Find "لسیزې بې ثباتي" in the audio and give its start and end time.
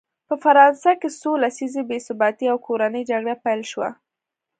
1.43-2.45